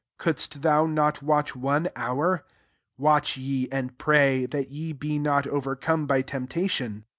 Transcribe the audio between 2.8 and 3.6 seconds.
38 Watch